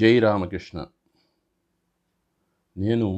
[0.00, 0.78] జై రామకృష్ణ.
[2.76, 3.08] నేను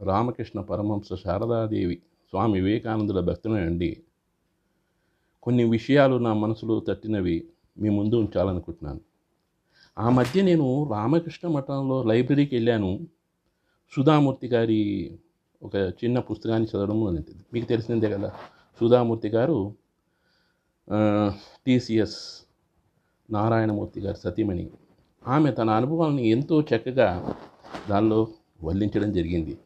[0.00, 1.96] రామకృష్ణ పరమహంస శారదాదేవి
[2.28, 3.90] స్వామి వివేకానందుల భక్తునండి
[5.42, 7.36] కొన్ని విషయాలు నా మనసులో తట్టినవి
[7.78, 9.00] మీ ముందు ఉంచాలనుకుంటున్నాను.
[9.98, 12.92] ఆ మధ్య నేను రామకృష్ణ మఠంలో లైబ్రరీకి వెళ్ళాను.
[13.92, 14.80] సుధామూర్తి గారి
[15.62, 18.30] ఒక చిన్న పుస్తకాన్ని చదవడం అనేది మీకు తెలిసిందే కదా.
[18.80, 19.58] సుధామూర్తి గారు
[21.66, 22.20] టీసీఎస్
[23.30, 24.70] నారాయణమూర్తి గారు సతీమణి
[25.28, 27.34] ఆమె తన అనుభవాలను ఎంతో చక్కగా
[27.90, 28.26] దానిలో
[28.62, 29.58] వల్లించడం జరిగింది.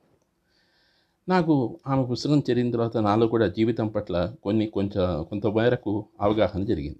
[1.29, 6.99] నాకు ఆమె పుస్తకం చదివిన తర్వాత నాలో కూడా జీవితం పట్ల కొన్ని కొంచెం కొంతమేరకు అవగాహన జరిగింది.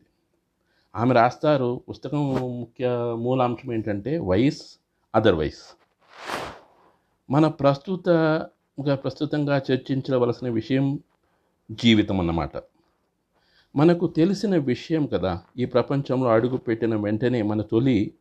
[0.97, 2.89] ఆమె రాస్తారు పుస్తకం ముఖ్య
[3.19, 4.81] మూలాంశం ఏంటంటే వైస్
[5.15, 5.77] అదర్వైస్
[7.31, 10.99] మన ప్రస్తుతగా ప్రస్తుతంగా చర్చించవలసిన విషయం
[11.71, 12.51] జీవితం అన్నమాట.
[13.77, 18.15] మనకు తెలిసిన విషయం కదా ఈ ప్రపంచంలో అడుగు పెట్టిన వెంటనే మన తొలి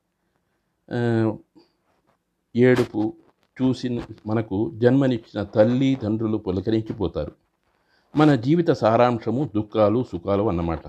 [2.56, 3.14] ఏడుపు
[3.62, 7.32] చూసి మనకు జన్మనిచ్చిన తల్లి తండ్రులు పులకరించిపోతారు.
[8.16, 10.80] మన జీవిత సారాంశము దుఃఖాలు సుఖాలు అన్నమాట.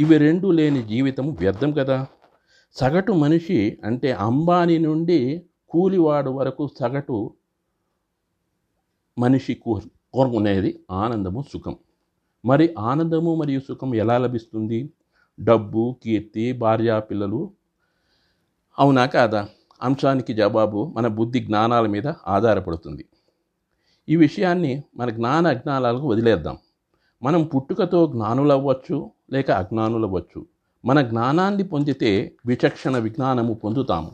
[0.00, 2.06] ఇవి రెండు లేని జీవితం వ్యర్థం కదా?
[2.72, 7.34] సగటు మనిషి అంటే అంబానీ నుండి కూలివాడు వరకు సగటు
[9.18, 11.76] మనిషి కోరుకునేది ఆనందము సుఖం.
[12.44, 14.90] మరి ఆనందము మరియు సుఖం ఎలా లభిస్తుంది?
[15.40, 17.52] డబ్బు కీర్తి భార్యా పిల్లలు
[18.78, 19.48] అవునా కాదా?
[19.82, 23.04] అంశానికి జవాబు మన బుద్ధి జ్ఞానాల మీద ఆధారపడుతుంది.
[24.08, 26.58] ఈ విషయాన్ని మన జ్ఞాన అజ్ఞానాలకు వదిలేద్దాం.
[27.22, 30.46] మనం పుట్టుకతో జ్ఞానులవ్వచ్చు లేక అజ్ఞానులవ్వచ్చు.
[30.84, 34.12] మన జ్ఞానాన్ని పొందితే విచక్షణ విజ్ఞానము పొందుతాము.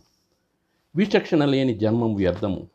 [0.96, 2.68] విచక్షణ లేని జన్మం వ్యర్థము.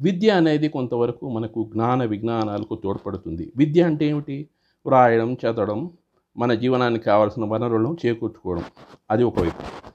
[0.00, 3.52] విద్య అనేది కొంతవరకు మనకు జ్ఞాన విజ్ఞానాలకు తోడ్పడుతుంది.
[3.56, 4.48] విద్య అంటే ఏమిటి?
[4.86, 5.90] వ్రాయడం చదవడం
[6.36, 8.64] మన జీవనానికి కావాల్సిన వనరులను చేకూర్చుకోవడం.
[9.10, 9.88] అది ఒకవైపు.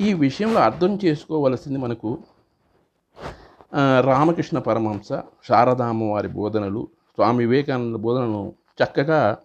[0.00, 2.18] ఈ విషయంలో అర్థం చేసుకోవలసింది మనకు
[4.00, 5.08] రామకృష్ణ పరమహంస
[5.48, 8.52] శారదామ్మ వారి బోధనలు స్వామి వివేకానంద బోధనలు
[8.82, 9.38] చక్కగా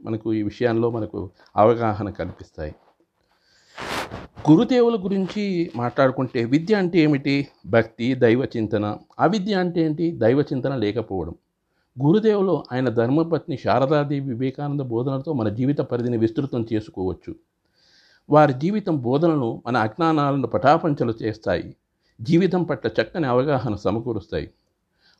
[0.00, 2.74] మనకు ఈ విషయాల్లో మనకు అవగాహన కల్పిస్తాయి.
[4.50, 7.48] గురుదేవుల గురించి మాట్లాడుకుంటే విద్య అంటే ఏమిటి?
[7.66, 8.98] భక్తి దైవ చింతన.
[9.18, 10.10] అవిద్య అంటే ఏంటి?
[10.12, 11.34] దైవ చింతన లేకపోవడం.
[12.04, 17.34] గురుదేవులు ఆయన ధర్మపత్ని శారదాదేవి వివేకానంద బోధనలతో మన జీవిత పరిధిని విస్తృతం చేసుకోవచ్చు.
[18.30, 21.76] వారి జీవితం బోధనలు మన అజ్ఞానాలను పటాపంచలు చేస్తాయి.
[22.20, 24.50] జీవితం పట్ల చక్కని అవగాహన సమకూరుస్తాయి.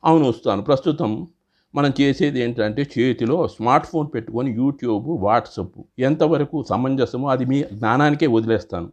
[0.05, 1.29] అవును వస్తాను ప్రస్తుతం
[1.75, 8.93] మనం చేసేది ఏంటంటే చేతిలో స్మార్ట్ ఫోన్ పెట్టుకొని యూట్యూబ్ వాట్సప్ ఎంతవరకు సమంజసమో అది మీ జ్ఞానానికే వదిలేస్తాను.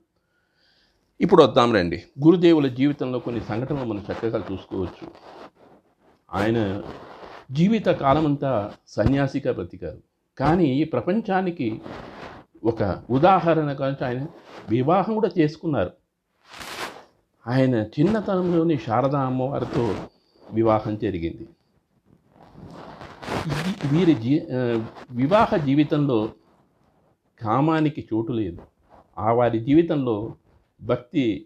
[1.22, 2.04] ఇప్పుడు వద్దాం రండి.
[2.24, 5.08] గురుదేవుల జీవితంలో కొన్ని సంఘటనలు మనం చక్కగా చూసుకోవచ్చు.
[6.34, 6.82] ఆయన
[7.52, 9.98] జీవిత కాలమంతా సన్యాసిగా బ్రతికారు.
[10.38, 11.82] కానీ ఈ ప్రపంచానికి
[12.66, 14.26] ఒక ఉదాహరణ కానీ ఆయన
[14.70, 15.92] వివాహం కూడా చేసుకున్నారు.
[17.48, 19.96] ఆయన చిన్నతనంలోని శారదా అమ్మవారితో
[20.52, 21.48] వివాహం జరిగింది.
[23.92, 24.48] వీరి జీ
[25.12, 26.30] వివాహ జీవితంలో
[27.42, 28.62] కామానికి చోటు లేదు.
[29.18, 30.36] ఆ వారి జీవితంలో
[30.82, 31.46] భక్తి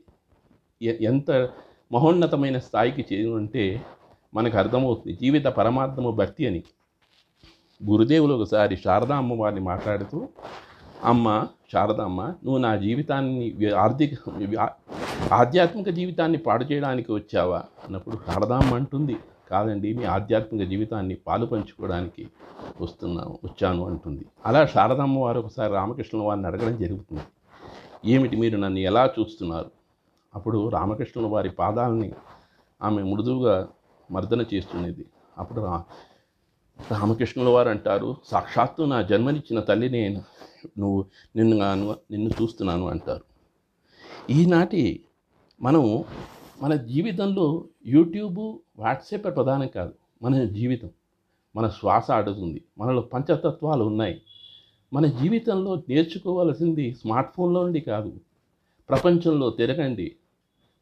[0.84, 1.32] ఎంత
[1.92, 3.82] మహోన్నతమైన స్థాయికి చేరుంటే
[4.34, 5.18] మనకు అర్థమవుతుంది.
[5.22, 6.64] జీవిత పరమార్థము భక్తి అని.
[7.86, 10.28] గురుదేవులు ఒకసారి శారదా అమ్మవారిని మాట్లాడుతూ
[11.04, 14.10] అమ్మ శారదమ్మ నువ్వు నా జీవితాన్ని ఆర్థిక
[15.32, 17.64] ఆధ్యాత్మిక జీవితాన్ని పాడు చేయడానికి వచ్చావా?
[17.86, 19.16] అన్నప్పుడు శారదామ్మ అంటుంది
[19.52, 22.28] కాదండి మీ ఆధ్యాత్మిక జీవితాన్ని పాలు పంచుకోవడానికి
[22.82, 24.26] వస్తున్నాను వచ్చాను అంటుంది.
[24.46, 27.22] అలా శారదమ్మ వారు ఒకసారి రామకృష్ణుల వారిని అడగడం జరుగుతుంది.
[28.06, 29.72] ఏమిటి మీరు నన్ను ఎలా చూస్తున్నారు?
[30.36, 32.12] అప్పుడు రామకృష్ణుల వారి పాదాలని
[32.82, 33.68] ఆమె మృదువుగా
[34.12, 35.06] మర్దన చేస్తున్నది.
[35.38, 35.84] అప్పుడు రా
[36.92, 40.24] రామకృష్ణుల వారు అంటారు సాక్షాత్తు నా జన్మనిచ్చిన తల్లి నేను
[40.80, 41.06] నువ్వు
[41.36, 43.24] నిన్ను నిన్ను చూస్తున్నాను అంటారు.
[44.32, 45.04] ఈనాటి
[45.62, 46.04] మనం
[46.62, 50.90] మన జీవితంలో యూట్యూబ్ వాట్సాప్ ప్రధానం కాదు మన జీవితం.
[51.56, 54.22] మన శ్వాస ఆడుతుంది మనలో పంచతత్వాలు ఉన్నాయి.
[54.94, 58.20] మన జీవితంలో నేర్చుకోవాల్సింది స్మార్ట్ ఫోన్లో నుండి కాదు
[58.90, 60.16] ప్రపంచంలో తిరగండి.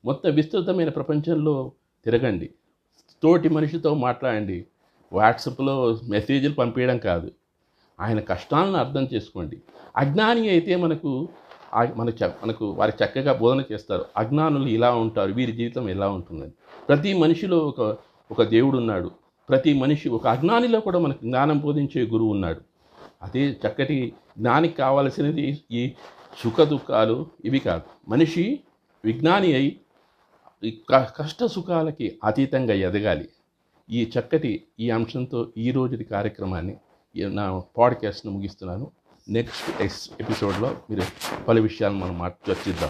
[0.05, 1.71] మొత్తం విస్తృతమైన ప్రపంచంలో
[2.05, 2.49] తిరగండి.
[3.23, 4.65] తోటి మనిషితో మాట్లాడండి.
[5.15, 7.31] వాట్సాప్లో మెసేజ్లు పంపించడం కాదు.
[7.99, 9.57] ఆయన కష్టాలను అర్థం చేసుకోండి.
[9.97, 11.11] అజ్ఞాని అయితే మనకు
[11.95, 12.09] మన
[12.43, 14.05] మనకు వారి చక్కగా బోధన చేస్తారు.
[14.17, 16.51] అజ్ఞానులు ఇలా ఉంటారు వీరి జీవితం ఎలా ఉంటుందని.
[16.89, 17.97] ప్రతి మనిషిలో ఒక
[18.31, 19.11] ఒక దేవుడు ఉన్నాడు.
[19.49, 22.61] ప్రతి మనిషి ఒక అజ్ఞానిలో కూడా మనకు జ్ఞానం బోధించే గురువు ఉన్నాడు.
[23.21, 25.81] అదే చక్కటి జ్ఞానికి కావాల్సినది ఈ
[26.43, 27.81] సుఖ దుఃఖాలు ఇవి కాదు.
[28.09, 28.59] మనిషి
[29.05, 29.79] విజ్ఞాని అయి
[31.19, 33.27] కష్ట సుఖాలకి అతీతంగా ఎదగాలి.
[33.89, 36.75] ఈ చక్కటి ఈ అంశంతో ఈ రోజుది కార్యక్రమాన్ని
[37.17, 38.91] నా పాడ్కాస్ట్ను ముగిస్తున్నాను.
[39.29, 39.81] నెక్స్ట్
[40.21, 41.03] ఎపిసోడ్లో మీరు
[41.47, 42.89] పలు విషయాలు మనం చర్చిద్దాం.